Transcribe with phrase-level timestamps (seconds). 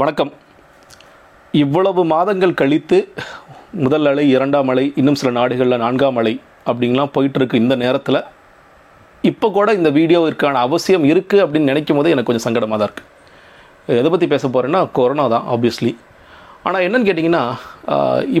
[0.00, 0.30] வணக்கம்.
[1.60, 2.96] இவ்வளவு மாதங்கள் கழித்து
[3.84, 6.32] முதல் அலை இரண்டாம் அலை இன்னும் சில நாடுகளில் நான்காம் அலை
[6.70, 8.18] அப்படிங்கலாம் போயிட்டுருக்கு இந்த நேரத்தில்.
[9.30, 14.10] இப்போ கூட இந்த வீடியோவிற்கான அவசியம் இருக்குது அப்படின்னு நினைக்கும் போதே எனக்கு கொஞ்சம் சங்கடமாக தான் இருக்குது எதை
[14.14, 15.92] பற்றி பேச போகிறேன்னா கொரோனா தான் ஆப்வியஸ்லி
[16.66, 17.44] ஆனால் என்னென்னு கேட்டிங்கன்னா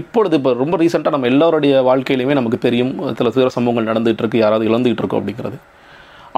[0.00, 4.70] இப்பொழுது இப்போ ரொம்ப ரீசெண்டாக நம்ம எல்லோருடைய வாழ்க்கையிலையுமே நமக்கு தெரியும் சில சில சம்பவங்கள் நடந்துகிட்டு இருக்கு யாராவது
[4.70, 5.58] இழந்துகிட்டு இருக்கோம் அப்படிங்கிறது.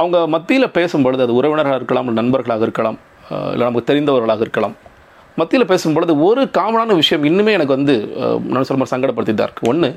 [0.00, 3.00] அவங்க மத்தியில் பேசும்பொழுது அது உறவினராக இருக்கலாம் நண்பர்களாக இருக்கலாம்
[3.54, 4.76] இல்லை நமக்கு தெரிந்தவர்களாக இருக்கலாம்.
[5.38, 7.94] மத்தியில் பேசும்பொழுது ஒரு காமனான விஷயம் இன்னுமே எனக்கு வந்து
[8.48, 9.90] நான் சொல்ல மாதிரி சங்கடப்படுத்திட்டு தான் இருக்குது ஒன்று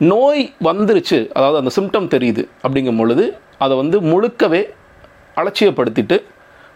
[0.00, 3.24] நோய் வந்துருச்சு அதாவது அந்த சிம்டம் தெரியுது அப்படிங்கும் பொழுது
[3.58, 4.62] அதை வந்து முழுக்கவே
[5.36, 6.16] அலட்சியப்படுத்திட்டு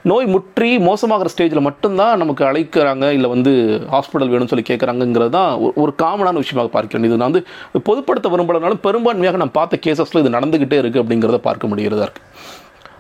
[0.04, 3.52] நோய் முற்றி மோசமாகிற ஸ்டேஜில் மட்டும்தான் நமக்கு அழைக்கிறாங்க இல்லை வந்து
[3.92, 7.42] ஹாஸ்பிட்டல் வேணும்னு சொல்லி கேட்குறாங்கங்கிறது தான் ஒரு- ஒரு காமனான விஷயமாக பார்க்கிறேன் இது நான் வந்து
[7.86, 12.28] பொதுப்படுத்த விரும்பலனாலும் பெரும்பான்மையாக நான் பார்த்த கேசஸில் இது நடந்துக்கிட்டே இருக்குது அப்படிங்கிறத பார்க்க முடிகிறதா இருக்குது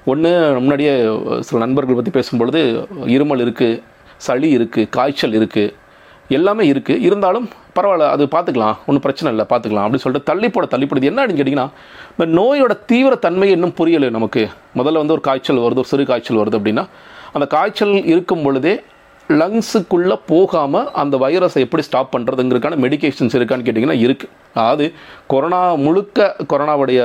[0.06, 0.94] ஒன்று முன்னாடியே
[1.42, 2.62] சில நண்பர்கள் பற்றி பேசும்பொழுது
[3.12, 3.80] இருமல் இருக்குது
[4.26, 5.72] சளி இருக்குது காய்ச்சல் இருக்குது
[6.36, 7.46] எல்லாமே இருக்குது இருந்தாலும்
[7.76, 8.76] பரவாயில்ல அது பார்த்துக்கலாம்.
[8.86, 11.10] ஒன்றும் பிரச்சனை இல்லை பார்த்துக்கலாம் அப்படின்னு சொல்லிட்டு தள்ளி போட தள்ளி போடுது.
[11.10, 11.68] என்ன அப்படின்னு கேட்டிங்கன்னா
[12.14, 14.42] இந்த நோயோட தீவிர தன்மை இன்னும் புரியலை நமக்கு.
[14.80, 16.84] முதல்ல வந்து ஒரு காய்ச்சல் வருது ஒரு சிறு காய்ச்சல் வருது அப்படின்னா
[17.36, 18.74] அந்த காய்ச்சல் இருக்கும் பொழுதே
[19.40, 24.86] லங்ஸுக்குள்ளே போகாமல் அந்த வைரஸை எப்படி ஸ்டாப் பண்ணுறதுங்கிறதுக்கான மெடிகேஷன்ஸ் இருக்கான்னு கேட்டிங்கன்னா இருக்குது அதாவது
[25.32, 26.98] கொரோனா முழுக்க கொரோனாவுடைய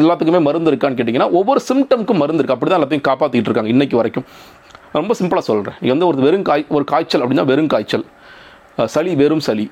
[0.00, 4.26] எல்லாத்துக்குமே மருந்து இருக்கான்னு கேட்டிங்கன்னா ஒவ்வொரு சிம்டம்க்கும் மருந்து இருக்குது அப்படி தான் எல்லாத்தையும் காப்பாற்றிட்டு இருக்காங்க இன்னைக்கு வரைக்கும்.
[4.98, 8.04] ரொம்ப சிம்பிளாக சொல்கிறேன் எந்த வந்து ஒரு வெறும் காய் ஒரு காய்ச்சல் அப்படின்னா வெறும் காய்ச்சல்.
[8.94, 9.66] சளி வெறும் சளி.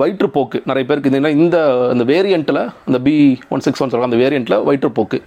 [0.00, 0.58] வயிற்றுப்போக்கு.
[0.70, 1.58] நிறைய பேருக்கு இந்த
[1.94, 3.14] இந்த வேரியண்ட்டில் அந்த பி
[3.54, 5.20] ஒன் சிக்ஸ் ஒன் சொல்கிறாங்க அந்த வேரியண்ட்டில் வயிற்றுப்போக்கு.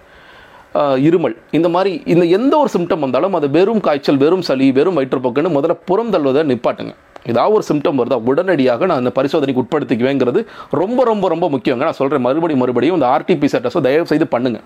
[1.07, 1.35] இருமல்.
[1.57, 5.75] இந்த மாதிரி இந்த எந்த ஒரு சிம்டம் வந்தாலும் அது வெறும் காய்ச்சல் வெறும் சளி வெறும் வயிற்றுப்போக்குன்னு முதல்ல
[5.89, 6.93] புறம் தள்ளுவதை நிப்பாட்டுங்க.
[7.31, 10.41] ஏதாவது ஒரு சிம்டம் வருதா உடனடியாக நான் அந்த பரிசோதனைக்கு உட்படுத்திக்குவேங்கிறது
[10.81, 11.83] ரொம்ப ரொம்ப ரொம்ப முக்கியங்க.
[11.87, 14.65] நான் சொல்கிறேன் மறுபடியும் மறுபடியும் இந்த ஆர்டிபிசிஆர் டெஸ்ட்டை தயவு செய்து பண்ணுங்கள்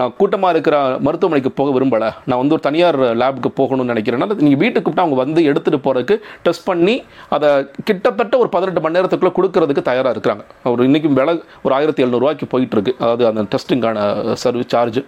[0.00, 2.08] நான் கூட்டமாக இருக்கிற மருத்துவமனைக்கு போக விரும்பலை.
[2.28, 6.16] நான் வந்து ஒரு தனியார் லேபுக்கு போகணும்னு நினைக்கிறேன்னா நீங்கள் வீட்டுக்கு கூப்பிட்டு அவங்க வந்து எடுத்துகிட்டு போகிறதுக்கு
[6.46, 6.94] டெஸ்ட் பண்ணி
[7.36, 7.48] அதை
[7.88, 10.44] கிட்டத்தட்ட ஒரு பதினெட்டு மணி நேரத்துக்குள்ளே கொடுக்கறதுக்கு தயாராக இருக்கிறாங்க.
[10.74, 11.34] ஒரு இன்றைக்கும் விலை
[11.66, 14.06] ஒரு ஆயிரத்தி எழுநூறுவாய்க்கு போயிட்டுருக்கு அதாவது அந்த டெஸ்ட்டுங்கான
[14.44, 15.00] சர்வீஸ் சார்ஜ்.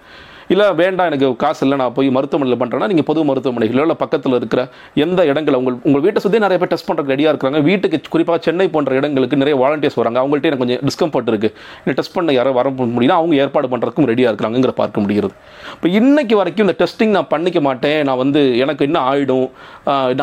[0.53, 4.61] இல்லை வேண்டாம் எனக்கு காசு இல்லை நான் போய் மருத்துவமனையில் பண்ணுறேன்னா நீங்கள் பொது மருத்துவமனைகளோ இல்லை பக்கத்தில் இருக்கிற
[5.05, 7.59] எந்த இடங்கள் உங்கள் உங்கள் வீட்டை சுற்றி நிறைய பேர் டெஸ்ட் பண்ணுறதுக்கு ரெடியாக இருக்கிறாங்க.
[7.69, 10.19] வீட்டுக்கு குறிப்பாக சென்னை போன்ற இடங்களுக்கு நிறைய வாலண்டியர்ஸ் வராங்க.
[10.23, 14.33] அவங்கள்ட்ட எனக்கு கொஞ்சம் டிஸ்கம்ஃபர்ட் இருக்குது எனக்கு டெஸ்ட் பண்ண யாரோ வர முடியும்னா அவங்க ஏற்பாடு பண்ணுறதுக்கும் ரெடியாக
[14.33, 15.35] இருக்கிறாங்கிற பார்க்க முடிகிறது.
[15.77, 17.99] இப்போ இன்றைக்கி வரைக்கும் இந்த டெஸ்டிங் நான் பண்ணிக்க மாட்டேன்.
[18.11, 19.49] நான் வந்து எனக்கு என்ன ஆகிடும்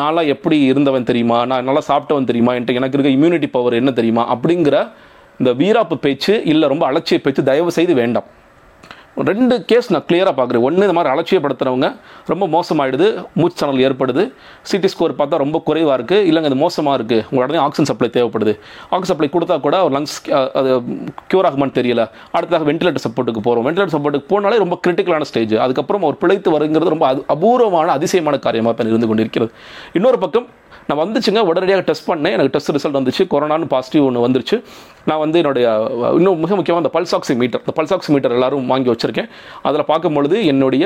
[0.00, 1.38] நான்லாம் எப்படி இருந்தவன் தெரியுமா?
[1.52, 2.54] நான் நல்லா சாப்பிட்டவன் தெரியுமா?
[2.58, 4.24] என்கிட்ட எனக்கு இருக்க இம்யூனிட்டி பவர் என்ன தெரியுமா?
[4.34, 4.76] அப்படிங்கிற
[5.40, 8.28] இந்த வீராப்பு பேச்சு இல்லை ரொம்ப அலட்சிய பேச்சு தயவு செய்து வேண்டாம்.
[9.26, 10.64] ரெண்டு கேஸ் நான் கிளியராக பார்க்குறேன்.
[10.66, 11.88] ஒன்று இந்த மாதிரி அலட்சியப்படுத்துறவங்க
[12.30, 13.06] ரொம்ப மோசமாயிடுது.
[13.38, 14.22] மூச்சு ஏற்படுது.
[14.70, 18.54] சிடி ஸ்கோர் பார்த்தா ரொம்ப குறைவாக இருக்குது இல்லைங்க இது மோசமாக இருக்குது உங்கள் உடனே ஆக்சிஜன் சப்ளை தேவைப்படுது.
[18.92, 20.16] ஆக்சிஜன் சப்ளை கொடுத்தா கூட ஒரு லங்ஸ்
[20.60, 20.70] அது
[21.32, 22.04] க்யூர் ஆகுமான்னு தெரியல.
[22.36, 27.08] அடுத்ததாக வென்டிலேட்டர் சப்போர்ட்டுக்கு போகிறோம் வென்டிலேட்டர் சப்போர்ட்டுக்கு போனாலே ரொம்ப கிரிட்டிக்கலான ஸ்டேஜ் அதுக்கப்புறம் ஒரு பிழைத்து வருங்கிறது ரொம்ப
[27.36, 29.52] அபூர்வமான அதிசயமான காரியமாக தான் இருந்து கொண்டிருக்கிறது.
[30.00, 30.48] இன்னொரு பக்கம்
[30.88, 32.34] நான் வந்துச்சுங்க உடனடியாக டெஸ்ட் பண்ணேன்.
[32.36, 33.24] எனக்கு டெஸ்ட் ரிசல்ட் வந்துச்சு.
[33.32, 34.56] கொரோனான்னு பாசிட்டிவ் ஒன்று வந்துருச்சு.
[35.08, 35.66] நான் வந்து என்னுடைய
[36.18, 39.28] இன்னும் மிக முக்கியமாக அந்த பல்சாக்சி மீட்டர் இந்த பல்சாக்சி மீட்டர் எல்லாரும் வாங்கி வச்சுருக்கேன்.
[39.70, 40.84] அதில் பார்க்கும்பொழுது என்னுடைய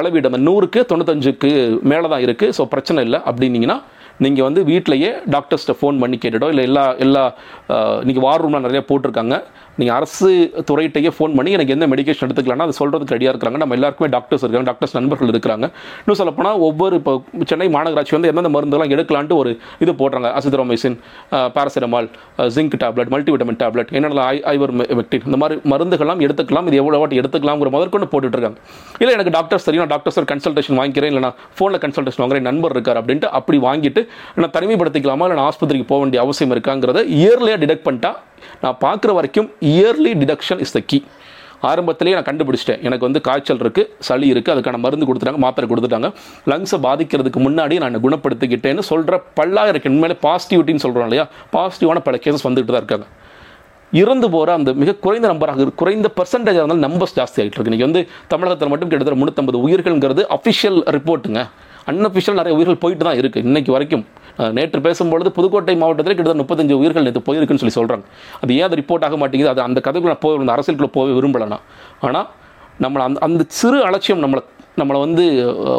[0.00, 1.50] அளவீடு அந்த நூறுக்கு தொண்ணூத்தஞ்சுக்கு
[1.92, 3.20] மேலே தான் இருக்குது ஸோ பிரச்சனை இல்லை.
[3.30, 3.78] அப்படின்னீங்கன்னா
[4.24, 7.22] நீங்கள் வந்து வீட்டிலேயே டாக்டர்ஸ்ட்டை ஃபோன் பண்ணி கேட்டுடோ இல்லை எல்லா எல்லா
[8.08, 9.36] நீங்கள் வார் ரூம்லாம் நிறையா போட்டிருக்காங்க.
[9.80, 10.28] நீங்கள் அரசு
[10.68, 13.58] துறையிட்டையே ஃபோன் பண்ணி எனக்கு எந்த மெடிக்கேஷன் எடுத்துக்கலாம்னா அதை சொல்கிறதுக்கு ரெடியாக இருக்கிறாங்க.
[13.62, 15.66] நம்ம எல்லாருக்குமே டாக்டர்ஸ் இருக்காங்க டாக்டர்ஸ் நண்பர்கள் இருக்கிறாங்க.
[16.02, 17.12] இன்னும் சொல்லப்போனால் ஒவ்வொரு இப்போ
[17.50, 19.52] சென்னை மாநகராட்சி வந்து எந்தெந்த மருந்துலாம் எடுக்கலான்ட்டு ஒரு
[19.84, 20.30] இது போடுறாங்க.
[20.38, 20.96] Azithromycin
[21.56, 22.08] paracetamol
[22.56, 26.68] zinc tablet multivitamin tablet என்னென்ன ஐ ஐவர் வெக்டின் இந்த மாதிரி மருந்துகள்லாம் எடுத்துக்கலாம்.
[26.70, 28.58] இது எவ்வளோ வாட்டி எடுத்துக்கலாம்ங்கிற முதற்கொண்டு போட்டுட்ருக்காங்க.
[29.02, 29.84] இல்லை எனக்கு டாக்டர்ஸ் தெரியும்.
[29.86, 31.12] நான் டாக்டர்ஸ் கன்சல்டேஷன் வாங்கிக்கிறேன்.
[31.14, 32.46] இல்லை நான் ஃபோனில் கன்சல்டேஷன் வாங்குறேன்.
[32.50, 34.02] நண்பர் இருக்கார் அப்படின்ட்டு அப்படி வாங்கிட்டு
[34.42, 35.24] நான் தனிமைப்படுத்திக்கலாமா?
[35.28, 38.12] இல்லை நான் ஆஸ்பத்திரிக்கு போக வேண்டிய அவசியம் இருக்காங்கிறத இயர்லியாக டிடெக்ட் பண்ணிட்டா
[38.62, 40.98] நான் பார்க்குற வரைக்கும் early detection is the key
[41.70, 42.80] ஆரம்பத்திலேயே நான் கண்டுபிடிச்சிட்டேன்.
[42.86, 46.08] எனக்கு வந்து காய்ச்சல் இருக்குது சளி இருக்குது அதுக்கான மருந்து கொடுத்துட்டாங்க மாத்திரை கொடுத்துட்டாங்க.
[46.50, 51.26] லங்ஸை பாதிக்கிறதுக்கு முன்னாடி நான் குணப்படுத்திக்கிட்டேன்னு சொல்கிற பல்லாயிரம் உண்மையிலே பாசிட்டிவிட்டின்னு சொல்கிறோம் இல்லையா?
[51.56, 53.06] பாசிட்டிவான பல கேசஸ் வந்துகிட்டு தான் இருக்காங்க.
[53.92, 57.70] இறந்து போகிற அந்த மிக குறைந்த நம்பராக இருக்கு குறைந்த பர்சன்டேஜாக இருந்தாலும் நம்பர்ஸ் ஜாஸ்தி ஆகிட்டு இருக்கு.
[57.72, 58.02] இன்றைக்கி வந்து
[58.32, 61.42] தமிழகத்தில் மட்டும் கிட்டத்தட்ட முந்நூற்றம்பது உயிர்கள்ங்கிறது அஃபிஷியல் ரிப்போர்ட்டுங்க
[61.90, 64.04] அன்அஃபிஷியல் நிறைய உயிர்கள் போயிட்டு தான் இருக்குது இன்றைக்கி வரைக்கும்
[64.56, 68.06] நேற்று பேசும்பொழுது புதுக்கோட்டை மாவட்டத்தில் கிட்டத்தட்ட முப்பத்தஞ்சு உயிர்கள் நேற்று போயிருக்குன்னு சொல்லி சொல்கிறாங்க
[68.42, 69.52] அது ஏன் அது ரிப்போர்ட் ஆக மாட்டேங்குது?
[69.54, 71.58] அது அந்த கதைக்குள்ள போக அந்த அரசியலுக்குள்ளே போக விரும்பலனா
[72.08, 72.26] ஆனால்
[72.84, 74.42] நம்மளை அந்த அந்த சிறு அலட்சியம் நம்மளை
[74.80, 75.24] நம்மளை வந்து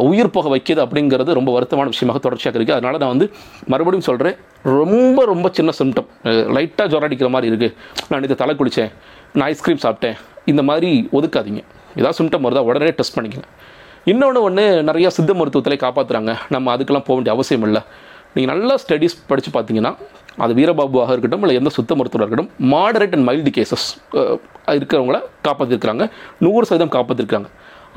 [0.10, 3.28] உயிர் போக வைக்கிது அப்படிங்கிறது ரொம்ப வருத்தமான விஷயமாக தொடர்ச்சியாக இருக்குது அதனால் நான் வந்து
[3.74, 4.36] மறுபடியும் சொல்கிறேன்
[4.80, 6.10] ரொம்ப ரொம்ப சின்ன சிம்டம்
[6.58, 7.74] லைட்டாக ஜுரம் அடிக்கிற மாதிரி இருக்குது
[8.12, 8.92] நான் இது தலை குளித்தேன்
[9.38, 10.18] நான் ஐஸ்கிரீம் சாப்பிட்டேன்
[10.52, 11.62] இந்த மாதிரி ஒதுக்காதீங்க.
[12.00, 13.48] ஏதாவது சிம்டம் வருதா உடனே டெஸ்ட் பண்ணிக்கங்க.
[14.12, 17.82] இன்னொன்று ஒன்று நிறையா சித்த மருத்துவத்திலே காப்பாற்றுறாங்க நம்ம அதுக்கெல்லாம் போக வேண்டிய அவசியம் இல்லை.
[18.36, 19.94] நீங்கள் நல்லா ஸ்டடீஸ் படித்து பார்த்தீங்கன்னா
[20.44, 23.88] அது வீரபாபுவாக இருக்கட்டும் இல்லை எந்த சுத்த மருத்துவராக இருக்கட்டும் மாடரேட் அண்ட் மைல்டு கேசஸ்
[24.78, 26.06] இருக்கிறவங்கள காப்பாற்றிருக்கிறாங்க
[26.46, 27.50] நூறு சதவீதம் காப்பாற்றிருக்காங்க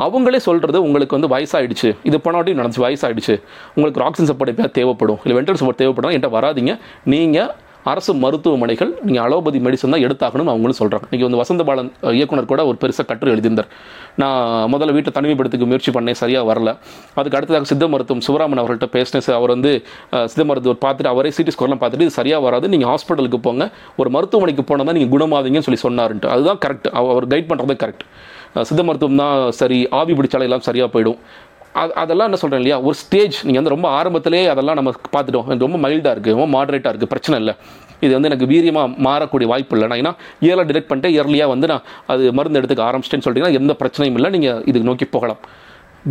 [0.05, 3.35] அவங்களே சொல்கிறது உங்களுக்கு வந்து வயசாகிடுச்சு இது பண்ணாட்டியும் நடந்துச்சு வயசாயிடுச்சு.
[3.77, 6.73] உங்களுக்கு ஆக்சிஜன் சப்போர்ட் எப்போ தேவைப்படும் இல்லை வென்டல் சப்போர்ட் தேவைப்படும் என்கிட்ட வராதீங்க.
[7.15, 7.50] நீங்கள்
[7.91, 12.77] அரசு மருத்துவமனைகள் நீங்கள் அலோபதி மெடிசன் தான் எடுத்தாகணும் அவங்களும் சொல்கிறாங்க இன்றைக்கி வந்து வசந்தபாலன் இயக்குனர் கூட ஒரு
[12.83, 13.69] பெருசாக கட்டுரை எழுதியிருந்தார்.
[14.23, 16.71] நான் முதல்ல வீட்டை தனிமைப்படுத்திக்க முயற்சி பண்ணேன் சரியாக வரல.
[17.19, 19.73] அதுக்கு அடுத்ததாக சித்த மருத்துவம் சிவராமன் அவர்கள்ட்ட பேசினேன் அவர் வந்து
[20.33, 23.67] சித்த மருத்துவர் பார்த்துட்டு அவரே சிடி ஸ்கோர்லாம் பார்த்துட்டு இது சரியாக வராது நீங்கள் ஹாஸ்பிட்டலுக்கு போங்க.
[24.03, 26.31] ஒரு மருத்துவமனைக்கு போனால் தான் நீங்கள் குணமாவீங்கன்னு சொல்லி சொன்னார்ன்ட்டு.
[26.37, 28.06] அதுதான் கரெக்ட் அவர் கைட் பண்ணுறது கரெக்ட்
[28.69, 31.19] சித்த மருத்துவம் தான் சரி ஆவி பிடிச்சாலே எல்லாம் சரியாக போயிடும்.
[32.02, 32.78] அதெல்லாம் என்ன சொல்கிறேன் இல்லையா?
[32.88, 35.49] ஒரு ஸ்டேஜ் நீங்கள் வந்து ரொம்ப ஆரம்பத்திலே அதெல்லாம் நம்ம பார்த்துட்டோம்.
[35.67, 37.55] ரொம்ப மைல்டாக இருக்குது ரொம்ப மாடரேட்டாக இருக்குது பிரச்சனை இல்லை.
[38.05, 39.87] இது வந்து எனக்கு வீரியமாக மாறக்கூடிய வாய்ப்பு இல்லை.
[39.90, 40.12] நான் ஏன்னா
[40.46, 41.84] இயர்லியாக டிடெக்ட் பண்ணிட்டு இயர்லியாக வந்து நான்
[42.14, 44.31] அது மருந்து எடுத்துக்க ஆரம்பிச்சிட்டேன்னு சொல்லிட்டீங்கன்னா எந்த பிரச்சனையும் இல்லை.
[44.37, 45.40] நீங்கள் இதுக்கு நோக்கி போகலாம்.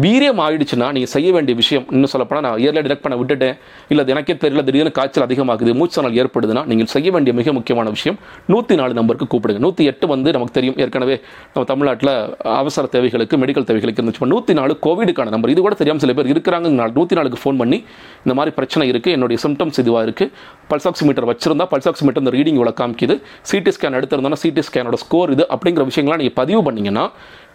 [0.03, 3.55] வீரியம் ஆயிடுச்சுன்னா நீங்கள் செய்ய வேண்டிய விஷயம் இன்னும் சொல்லப்போனால் நான் இயர்லியாக டிடெக்ட் பண்ண விட்டுட்டேன்.
[3.91, 8.17] இல்லை எனக்கே தெரியல திடீர்னு காய்ச்சல் அதிகமாகுது மூச்சனால் ஏற்படுதுன்னா நீங்கள் செய்ய வேண்டிய மிக முக்கியமான விஷயம்
[8.53, 9.61] நூற்றி நாலு நம்பருக்கு கூப்பிடுங்க.
[9.65, 11.15] நூற்றி எட்டு வந்து நமக்கு தெரியும் ஏற்கனவே
[11.53, 12.13] நம்ம தமிழ்நாட்டில்
[12.61, 14.29] அவசர தேவைகளுக்கு மெடிக்கல் தேவைகளுக்கு இருந்துச்சு.
[14.33, 17.79] நூற்றி நாலு கோவிடுக்கான நம்பர் இது கூட தெரியாமல் சில பேர் இருக்கிறாங்க நூற்றி நாலுக்கு ஃபோன் பண்ணி
[18.25, 20.31] இந்த மாதிரி பிரச்சனை இருக்குது என்னுடைய சிம்டம்ஸ் இதுவாக இருக்குது
[20.73, 23.17] பல்சாக்சிமீட்டர் வச்சிருந்தா பல்சாக்சிமீட்டர் இந்த ரீடிங் இவ்வளோ காமிக்குது.
[23.51, 27.05] சிடி ஸ்கேன் எடுத்திருந்தோன்னா சிடி ஸ்கேனோட ஸ்கோர் இது அப்படிங்கிற விஷயங்கள்லாம் நீங்கள் பதிவு பண்ணீங்கன்னா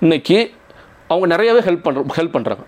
[0.07, 0.39] இன்றைக்கி
[1.11, 2.65] அவங்க நிறையவே ஹெல்ப் பண்ணுற ஹெல்ப் பண்ணுறாங்க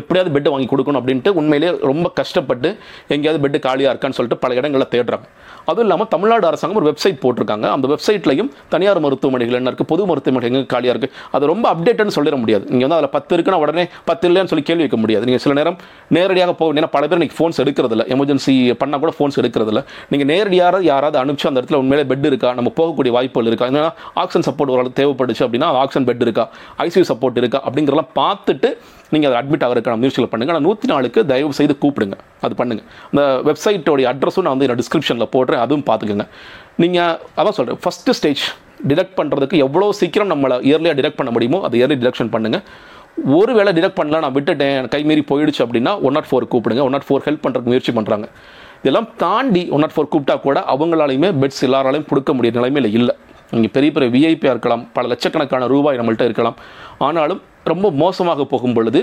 [0.00, 2.68] எப்படியாவது பெட்டு வாங்கி கொடுக்கணும் அப்படின்ட்டு உண்மையிலேயே ரொம்ப கஷ்டப்பட்டு
[3.14, 5.26] எங்கேயாவது பெட்டு காலியாக இருக்கான்னு சொல்லிட்டு பல இடங்களில் தேடுறாங்க.
[5.68, 7.66] அதுவும் இல்லாமல் தமிழ்நாடு அரசாங்கம் ஒரு வெப்சைட் போட்டிருக்காங்க.
[7.74, 12.38] அந்த வெப்சைட்லையும் தனியார் மருத்துவமனைகள் என்ன இருக்குது பொது மருத்துவமனை எங்கே காலியாக இருக்குது அது ரொம்ப அப்டேட்டட்னு சொல்லிட
[12.42, 12.64] முடியாது.
[12.70, 15.24] நீங்கள் வந்து அதில் பத்து இருக்குன்னா உடனே பத்து இல்லைன்னு சொல்லி கேள்வி வைக்க முடியாது.
[15.28, 15.78] நீங்கள் சில நேரம்
[16.18, 20.82] நேரடியாக போக ஏன்னா பல பேர் இன்னைக்கு ஃபோன்ஸ் எடுக்கிறதில்ல எமர்ஜென்சி பண்ணால் கூட ஃபோன்ஸ் எடுக்கிறதில்ல நீங்கள் நேரடியாக
[20.90, 22.50] யாராவது அனுப்பிச்சு அந்த இடத்துல உண்மையிலே பெட் இருக்கா?
[22.58, 23.66] நம்ம போகக்கூடிய வாய்ப்புகள் இருக்கா?
[23.72, 23.92] ஏன்னா
[24.22, 26.46] ஆக்சிஜன் சப்போர்ட் ஓரளவு தேவைப்படுச்சு அப்படின்னா ஆக்சிஜன் பெட் இருக்கா?
[26.86, 27.60] ஐசியூ சப்போர்ட் இருக்கா?
[27.68, 28.70] அப்படிங்கிறலாம் பார்த்துட்டு
[29.12, 32.16] நீங்கள் அதை அட்மிட் ஆகிறதுக்கான முயற்சிகளை பண்ணுங்கள் ஆனால் நூற்றி நாலுக்கு தயவு செய்து கூப்பிடுங்க.
[32.46, 35.62] அது பண்ணுங்கள் அந்த வெப்சைட்டோடைய அட்ரஸும் நான் வந்து என்னோட டிஸ்கிரிப்ஷனில் போடுறேன்.
[35.64, 36.26] அதுவும் பார்த்துக்கோங்க.
[36.82, 38.42] நீங்கள் அதான் சொல்கிறேன் ஃபஸ்ட்டு ஸ்டேஜ்
[38.90, 42.64] டிடெக்ட் பண்ணுறதுக்கு எவ்வளோ சீக்கிரம் நம்மளை இயர்லியாக டிடெக்ட் பண்ண முடியுமோ அது இயர்லி டிடெக்ஷன் பண்ணுங்கள்
[43.38, 46.82] ஒரு வேளை டிடெக்ட் பண்ணலாம் நான் விட்டுட்டேன் கைமீறி போயிடுச்சு அப்படின்னா ஒன் நாட் ஃபோர் கூப்பிடுங்க.
[46.86, 48.26] ஒன் நாட் ஃபோர் ஹெல்ப் பண்ணுறதுக்கு முயற்சி பண்ணுறாங்க
[48.82, 53.14] இதெல்லாம் தாண்டி ஒன் நாட் ஃபோர் கூப்பிட்டா கூட அவங்களாலையுமே பெட்ஸ் எல்லாராலையும் கொடுக்க முடிய நிலைமையில் இல்லை.
[53.56, 54.82] இங்கே பெரிய பெரிய விஐபியாக இருக்கலாம்.
[54.96, 56.56] பல லட்சக்கணக்கான ரூபாய் நம்மள்கிட்ட இருக்கலாம்.
[57.06, 57.40] ஆனாலும்
[57.72, 59.00] ரொம்ப மோசமாக போகும் பொழுது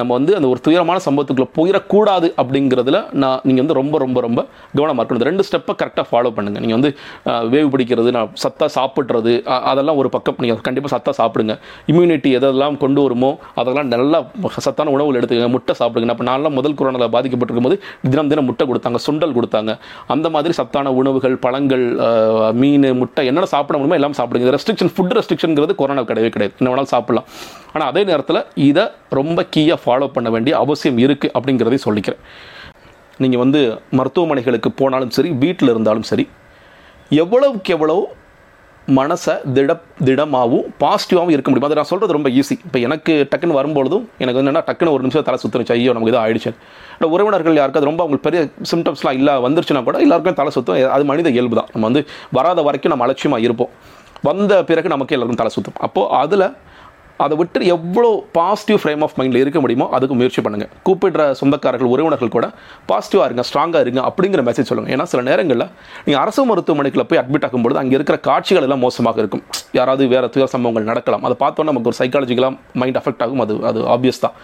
[0.00, 4.40] நம்ம வந்து அந்த ஒரு துயரமான சம்பவத்துக்குள்ளே போயிடக்கூடாது அப்படிங்கிறதுல நான் நீங்கள் வந்து ரொம்ப ரொம்ப ரொம்ப
[4.78, 5.20] கவனமாக இருக்கணும்.
[5.20, 6.90] இந்த ரெண்டு ஸ்டெப்பை கரெக்டாக ஃபாலோ பண்ணுங்கள் நீங்கள் வந்து
[7.52, 9.34] வேவு பிடிக்கிறது நான் சத்தாக சாப்பிட்றது
[9.70, 10.38] அதெல்லாம் ஒரு பக்கம்.
[10.44, 11.56] நீங்கள் கண்டிப்பாக சத்தாக சாப்பிடுங்க.
[11.92, 13.30] இம்யூனிட்டி எதெல்லாம் கொண்டு வருமோ
[13.62, 14.20] அதெல்லாம் நல்லா
[14.66, 15.52] சத்தான உணவுகள் எடுத்துக்கங்க.
[15.56, 16.14] முட்டை சாப்பிடுங்க.
[16.16, 17.78] அப்போ நான்லாம் முதல் கொரோனாவில் பாதிக்கப்பட்டிருக்கும் போது
[18.12, 19.74] தினம் தினம் முட்டை கொடுத்தாங்க சுண்டல் கொடுத்தாங்க.
[20.14, 21.86] அந்த மாதிரி சத்தான உணவுகள் பழங்கள்
[22.60, 24.52] மீன் முட்டை என்னென்ன சாப்பிட முடியுமோ எல்லாம் சாப்பிடுங்க.
[24.56, 26.54] ரெஸ்ட்ரிக்ஷன் ஃபுட் ரெஸ்ட்ரிக்ஷனுங்கிறது கொரோனா கிடையவே கிடையாது.
[26.60, 27.26] என்ன வேணாலும் சாப்பிடலாம்.
[27.72, 28.84] ஆனால் அதே நேரத்தில் இதை
[29.18, 32.22] ரொம்ப கீயாக ஃபாலோ பண்ண வேண்டிய அவசியம் இருக்குது அப்படிங்கிறதையும் சொல்லிக்கிறேன்.
[33.22, 33.60] நீங்கள் வந்து
[33.98, 36.24] மருத்துவமனைகளுக்கு போனாலும் சரி வீட்டில் இருந்தாலும் சரி
[37.22, 37.96] எவ்வளவுக்கு எவ்வளோ
[38.98, 39.72] மனசை திட
[40.06, 44.62] திடமாகவும் பாசிட்டிவாகவும் இருக்க முடியும் அதை நான் சொல்கிறது ரொம்ப ஈஸி இப்போ எனக்கு டக்குன்னு வரும்பொழுதும் எனக்கு என்னென்னா
[44.68, 46.50] டக்குன்னு ஒரு நிமிஷம் தலை சுற்றுனுச்சு ஐயோ நமக்கு இது ஆயிடுச்சு.
[46.96, 51.30] இல்லை உறவினர்கள் யாருக்காவது ரொம்ப அவங்களுக்கு பெரிய சிம்டம்ஸ்லாம் இல்லை வந்துருச்சுன்னா கூட எல்லாருக்கும் தலை சுற்றும் அது மனித
[51.36, 51.68] இயல்பு தான்.
[51.74, 52.02] நம்ம வந்து
[52.38, 53.72] வராத வரைக்கும் நம்ம அலட்சியமாக இருப்போம்.
[54.28, 56.46] வந்த பிறகு நமக்கு எல்லாருக்கும் தலை சுற்றும் அப்போது அதில்
[57.24, 62.34] அதை விட்டு எவ்வளோ பாசிட்டிவ் ஃப்ரேம் ஆஃப் மைண்டில் இருக்க முடியுமோ அதுக்கு முயற்சி பண்ணுங்கள் கூப்பிடுற சொந்தக்காரர்கள் உறவினர்கள்
[62.36, 62.46] கூட
[62.90, 65.66] பாசிட்டிவாக இருங்க ஸ்ட்ராங்காக இருங்க அப்படிங்கிற மெசேஜ் சொல்லுங்கள் ஏன்னா சில நேரங்களில்
[66.06, 69.42] நீங்கள் அரசு மருத்துவமனைக்குள்ள போய் அட்மிட் ஆகும்பொழுது அங்கே இருக்கிற காட்சிகள் எல்லாம் மோசமாக இருக்கும்.
[69.78, 71.24] யாராவது வேறு துயர சம்பவங்கள் நடக்கலாம்.
[71.28, 73.42] அதை பார்த்தோன்னா நமக்கு ஒரு சைக்காலஜிக்கலாக மைண்ட் அஃபெக்ட் ஆகும்.
[73.44, 74.36] அது அது ஆப்வியஸ் தான்.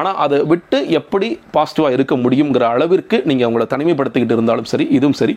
[0.00, 5.34] ஆனால் அதை விட்டு எப்படி பாசிட்டிவாக இருக்க முடியுங்கிற அளவிற்கு நீங்கள் உங்களை தனிமைப்படுத்திக்கிட்டு இருந்தாலும் சரி இதுவும் சரி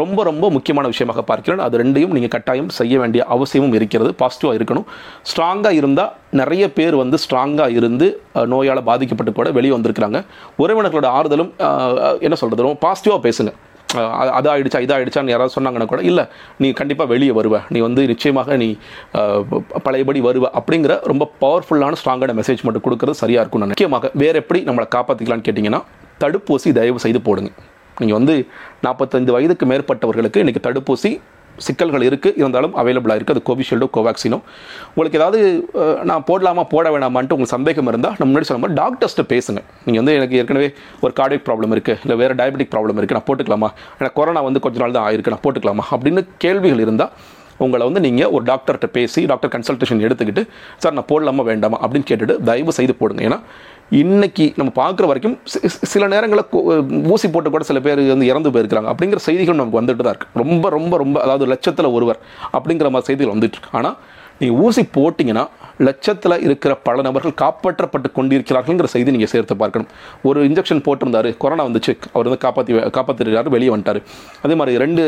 [0.00, 1.62] ரொம்ப ரொம்ப முக்கியமான விஷயமாக பார்க்கிறேன்.
[1.66, 4.12] அது ரெண்டையும் நீங்கள் கட்டாயம் செய்ய வேண்டிய அவசியமும் இருக்கிறது.
[4.22, 4.86] பாசிட்டிவாக இருக்கணும்.
[5.30, 10.24] ஸ்ட்ராங்காக இருந்தால் நிறைய பேர் வந்து ஸ்ட்ராங்காக இருந்து நோயால் பாதிக்கப்பட்டு கூட வெளியே வந்திருக்கிறாங்க.
[10.58, 11.50] உறவினர்களோட ஆறுதலும்
[12.20, 13.52] என்ன சொல்கிறது ரொம்ப பாசிட்டிவாக பேசுங்க.
[13.94, 13.98] அஹ்,
[14.38, 16.24] அது- ஆயிடுச்சா இது ஆகிடுச்சான்னு யாராவது சொன்னாங்கன்னா கூட இல்லை
[16.58, 17.62] நீ கண்டிப்பாக வெளியே வருவ.
[17.68, 18.76] நீ வந்து நிச்சயமாக நீ
[19.82, 20.46] பழையபடி வருவ.
[20.52, 25.46] அப்படிங்கிற ரொம்ப பவர்ஃபுல்லான ஸ்ட்ராங்கான மெசேஜ் மட்டும் கொடுக்குறது சரியாக இருக்கும் நான் முக்கியமாக வேறு எப்படி நம்மளை காப்பாற்றிக்கலாம்னு
[25.48, 25.82] கேட்டிங்கன்னா
[26.20, 27.50] தடுப்பூசி தயவு செய்து போடுங்க.
[27.98, 28.46] நீங்கள் வந்து
[28.82, 31.20] நாற்பத்தைந்து வயதுக்கு மேற்பட்டவர்களுக்கு இன்றைக்கி தடுப்பூசி
[31.66, 34.38] சிக்கல்கள் இருக்குது இருந்தாலும் அவைலபிளாக இருக்குது அது கோவிஷீல்டோ கோவேக்சினோ
[34.92, 35.40] உங்களுக்கு ஏதாவது
[36.10, 39.62] நான் போடலாமா போட வேணாமான்ட்டு உங்களுக்கு சந்தேகம் இருந்தால் நம்ம முன்னாடி சொன்ன மாதிரி டாக்டர்ஸ்ட்ட பேசுங்க.
[39.86, 40.68] நீங்கள் வந்து எனக்கு ஏற்கனவே
[41.04, 43.70] ஒரு கார்டிக் ப்ராப்ளம் இருக்குது இல்லை வேறு டயபெட்டிக் ப்ராப்ளம் இருக்குது நான் போட்டுக்கலாமா?
[44.00, 45.84] எனக்கு கொரோனா வந்து கொஞ்ச நாள் தான் ஆயிருக்கு நான் போட்டுக்கலாமா?
[45.96, 47.12] அப்படின்னு கேள்விகள் இருந்தால்
[47.64, 50.44] உங்களை வந்து நீங்கள் ஒரு டாக்டர்கிட்ட பேசி டாக்டர் கன்சல்டேஷன் எடுத்துக்கிட்டு
[50.76, 51.78] சார் நான் போடலாமா வேண்டாமா?
[51.84, 53.22] அப்படின்னு கேட்டுட்டு தயவு செய்து போடுங்க.
[53.28, 53.38] ஏன்னா
[54.02, 55.36] இன்னைக்கு நம்ம பார்க்குற வரைக்கும்
[55.92, 56.46] சில நேரங்களில்
[57.12, 58.90] ஊசி போட்டு கூட சில பேர் வந்து இறந்து போயிருக்கிறாங்க.
[58.92, 60.30] அப்படிங்கிற செய்திகள் நமக்கு வந்துட்டு தான் இருக்கு.
[60.42, 62.20] ரொம்ப ரொம்ப ரொம்ப அதாவது லட்சத்தில் ஒருவர்
[62.56, 63.96] அப்படிங்கிற மாதிரி செய்திகள் வந்துட்டு இருக்கு ஆனால்
[64.40, 65.44] நீங்கள் ஊசி போட்டிங்கன்னா
[65.86, 69.90] லட்சத்தில் இருக்கிற பல நபர்கள் காப்பாற்றப்பட்டு கொண்டிருக்கிறார்கள்ங்கிற செய்தி நீங்கள் சேர்த்து பார்க்கணும்.
[70.28, 74.00] ஒரு இன்ஜெக்ஷன் போட்டிருந்தாரு கொரோனா வந்துச்சு அவர் வந்து காப்பாற்றி காப்பாற்றிருக்காரு வெளியே வந்துட்டார்.
[74.46, 75.04] அதே மாதிரி ரெண்டு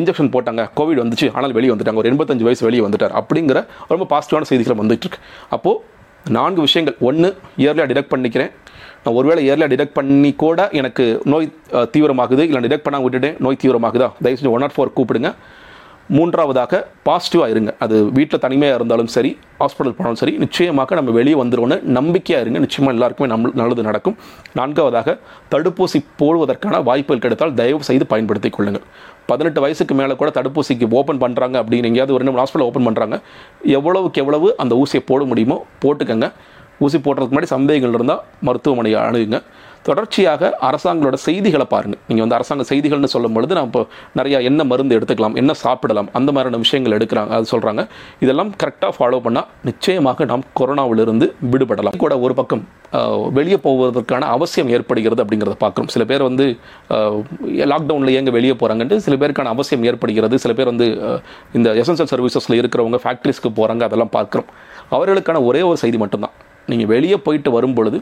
[0.00, 2.02] இன்ஜெக்ஷன் போட்டாங்க கோவிட் வந்துச்சு ஆனால் வெளியே வந்துட்டாங்க.
[2.02, 3.14] ஒரு எண்பத்தஞ்சு வயசு வெளியே வந்துட்டார்.
[3.22, 3.60] அப்படிங்கிற
[3.94, 5.22] ரொம்ப பாசிட்டிவான செய்திகள் வந்துட்டுருக்கு
[5.56, 5.80] அப்போது
[6.38, 6.98] நான்கு விஷயங்கள்.
[7.08, 7.30] ஒன்று
[7.62, 8.52] இயர்லியாக டிடெக்ட் பண்ணிக்கிறேன்.
[9.02, 11.48] நான் ஒருவேளை இயர்லியாக டிடெக்ட் பண்ணி கூட எனக்கு நோய்
[11.94, 14.08] தீவிரமாகுது இல்லை டிடெக்ட் பண்ணாமல் விட்டுட்டேன் நோய் தீவிரமாகுதா?
[14.22, 15.30] தயவு செஞ்சு ஒன் நாட் ஃபோர் கூப்பிடுங்க.
[16.16, 17.70] மூன்றாவதாக பாசிட்டிவாக இருங்க.
[17.84, 19.30] அது வீட்டில் தனிமையாக இருந்தாலும் சரி
[19.60, 22.58] ஹாஸ்பிட்டல் போனாலும் சரி நிச்சயமாக நம்ம வெளியே வந்துடுவோன்னு நம்பிக்கையாக இருங்க.
[22.64, 24.16] நிச்சயமாக எல்லாருக்குமே நம்ம நல்லது நடக்கும்.
[24.60, 25.16] நான்காவதாக
[25.54, 28.86] தடுப்பூசி போடுவதற்கான வாய்ப்புகள் கிடைத்தால் தயவு செய்து பயன்படுத்தி கொள்ளுங்கள்.
[29.30, 33.18] பதினெட்டு வயசுக்கு மேலே கூட தடுப்பூசிக்கு ஓப்பன் பண்ணுறாங்க அப்படின்னு எங்கேயாவது ஒரு ரெண்டு ஹாஸ்பிட்டல் ஓப்பன் பண்ணுறாங்க
[33.78, 36.28] எவ்வளவுக்கு எவ்வளவு அந்த ஊசியை போட முடியுமோ போட்டுக்கங்க.
[36.84, 39.38] ஊசி போடுறதுக்கு முன்னாடி சந்தேகங்கள் இருந்தால் மருத்துவமனையை அணுகுங்க.
[39.88, 43.82] தொடர்ச்சியாக அரசாங்களோட செய்திகளை பாருங்கள் நீங்கள் வந்து அரசாங்க செய்திகள்னு சொல்லும் பொழுது நான் இப்போ
[44.18, 47.82] நிறையா என்ன மருந்து எடுத்துக்கலாம் என்ன சாப்பிடலாம் அந்த மாதிரியான விஷயங்கள் எடுக்கிறாங்க அது சொல்கிறாங்க
[48.24, 51.98] இதெல்லாம் கரெக்டாக ஃபாலோ பண்ணால் நிச்சயமாக நாம் கொரோனாவிலிருந்து விடுபடலாம்.
[52.04, 52.64] கூட ஒரு பக்கம்
[53.38, 55.90] வெளியே போவதற்கான அவசியம் ஏற்படுகிறது அப்படிங்கிறத பார்க்குறோம்.
[55.94, 56.44] சில பேர் வந்து
[57.72, 60.38] லாக்டவுனில் எங்கே வெளியே போகிறாங்கன்ட்டு சில பேருக்கான அவசியம் ஏற்படுகிறது.
[60.44, 60.86] சில பேர் வந்து
[61.58, 64.48] இந்த எசன்சியல் சர்வீசஸில் இருக்கிறவங்க ஃபேக்ட்ரிஸ்க்கு போகிறாங்க அதெல்லாம் பார்க்குறோம்.
[64.96, 66.34] அவர்களுக்கான ஒரே ஒரு செய்தி மட்டும்தான்.
[66.72, 67.98] நீங்கள் வெளியே போயிட்டு வரும் பொழுது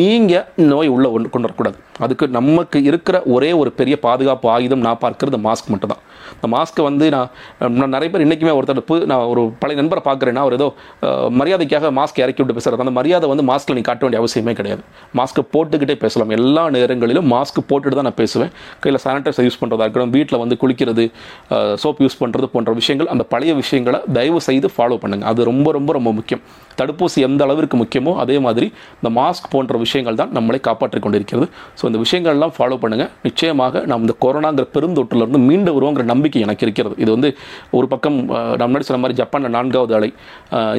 [0.00, 5.00] நீங்கள் நோய் உள்ளே ஒன்று கொண்டு வரக்கூடாது அதுக்கு நமக்கு இருக்கிற ஒரே ஒரு பெரிய பாதுகாப்பு ஆயுதம் நான்
[5.04, 6.02] பார்க்குறது மாஸ்க் மட்டும்தான்.
[6.36, 7.28] இந்த மாஸ்க்கை வந்து நான்
[7.78, 10.68] நான் நிறைய பேர் இன்றைக்குமே ஒருத்தர் புது நான் ஒரு பழைய நண்பரை பார்க்குறேன்னா அவர் ஏதோ
[11.40, 14.82] மரியாதைக்காக மாஸ்க் இறக்கி விட்டு பேசுகிறது அந்த மரியாதை வந்து மாஸ்க்கில் நீ காட்ட வேண்டிய அவசியமே கிடையாது.
[15.18, 16.32] மாஸ்க்கை போட்டுக்கிட்டே பேசலாம்.
[16.38, 18.52] எல்லா நேரங்களிலும் மாஸ்க் போட்டுட்டு தான் நான் பேசுவேன்.
[18.84, 21.06] கையில் சானிடைசர் யூஸ் பண்ணுறதா இருக்கட்டும் வீட்டில் வந்து குளிக்கிறது
[21.84, 25.90] சோப் யூஸ் பண்ணுறது போன்ற விஷயங்கள் அந்த பழைய விஷயங்களை தயவு செய்து ஃபாலோ பண்ணுங்கள் அது ரொம்ப ரொம்ப
[25.98, 26.44] ரொம்ப முக்கியம்.
[26.80, 28.68] தடுப்பூசி எந்த அளவிற்கு முக்கியமோ அதே மாதிரி
[29.00, 31.46] இந்த மாஸ்க் போன்ற விஷயங்கள் தான் நம்மளை காப்பாற்றிக் கொண்டிருக்கிறது.
[31.78, 33.48] ஸோ இந்த விஷயங்கள்லாம் ஃபாலோ பண்ணுங்கள் நிச்சயமாக
[33.86, 36.94] நாம் இந்த கொரோனாங்கிற பெருந்தொற்றிலிருந்து மீண்டு வருவோங்கிற நம்பிக்கை எனக்கு இருக்கிறது.
[36.98, 37.28] இது வந்து
[37.72, 40.10] ஒரு பக்கம் அஹ், நான் முன்னாடி சொன்ன மாதிரி ஜப்பானில் நான்காவது அலை.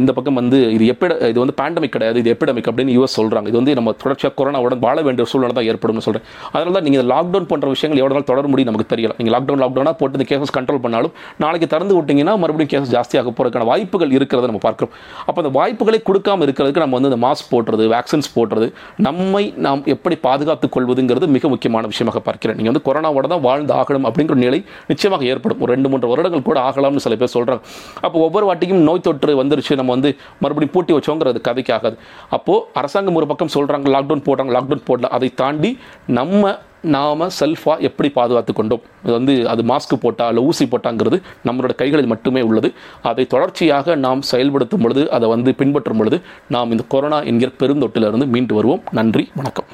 [0.02, 1.00] இந்த பக்கம் வந்து இது எப்பிட
[1.32, 2.18] இது வந்து பேண்டமிக் கிடையாது.
[2.24, 6.06] இது எப்பிடமிக் அப்படின்னு யூஎஸ் சொல்கிறாங்க இது வந்து நம்ம தொடர்ச்சியாக கொரோனாவுடன் வாழ வேண்டிய சூழ்நிலை தான் ஏற்படும்னு
[6.06, 9.14] சொல்கிறேன் அதனால தான் நீங்கள் லாக்டவுன் போன்ற விஷயங்கள் எவ்வளோ நாள் தொடர முடியும் நமக்கு தெரியல.
[9.20, 13.68] நீங்கள் லாக்டவுன் லாக்டவுனாக போட்டு இந்த கேசஸ் கண்ட்ரோல் பண்ணாலும் நாளைக்கு திறந்து விட்டிங்கன்னா மறுபடியும் கேசஸ் ஜாஸ்தியாக போகிறதுக்கான
[13.72, 14.94] வாய்ப்புகள் இருக்கிறத நம்ம பார்க்குறோம்.
[15.28, 18.68] அப்போ அந்த வாய்ப்புகளை கொடுக்காம இருக்கிறதுக்கு நம்ம வந்து இந்த மாஸ்க் போடுறது வேக்சின்ஸ் போடுறது
[19.08, 22.58] நம்மை நாம் எப்படி பாதுகாத்துக் கொள்வதுங்கிறது மிக முக்கியமான விஷயமாக பார்க்கிறேன்.
[22.60, 24.60] நீங்கள் வந்து கொரோனாவோட தான் வாழ்ந்து ஆகணும் அப்படிங்கிற நிலை
[24.92, 25.62] நிச்சயமாக ஏற்படும்.
[25.64, 27.64] ஒரு ரெண்டு மூன்று வருடங்கள் கூட ஆகலாம்னு சில பேர் சொல்கிறாங்க
[28.06, 30.12] அப்போ ஒவ்வொரு வாட்டியும் நோய் தொற்று வந்துருச்சு நம்ம வந்து
[30.44, 31.98] மறுபடியும் பூட்டி வச்சோங்கிறது கதைக்கு ஆகாது
[32.38, 35.10] அப்போது அரசாங்கம் ஒரு பக்கம் சொல்கிறாங்க லாக்டவுன் போடுறாங்க லாக்டவுன் போடல.
[35.18, 35.72] அதை தாண்டி
[36.20, 41.76] நம்ம நாம் செல்ஃபாக எப்படி பாதுகாத்து கொண்டோம் இது வந்து அது மாஸ்க் போட்டா இல்லை ஊசி போட்டாங்கிறது நம்மளோட
[41.76, 42.74] கைகளில் மட்டுமே உள்ளது.
[43.02, 48.56] அதை தொடர்ச்சியாக நாம் செயல்படுத்தும் பொழுது அதை வந்து பின்பற்றும் பொழுது நாம் இந்த கொரோனா என்கிற பெருந்தொட்டிலிருந்து மீண்டு
[48.56, 48.82] வருவோம்.
[48.92, 49.66] நன்றி வணக்கம்.